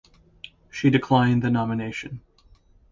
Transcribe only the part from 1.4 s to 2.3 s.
the nomination.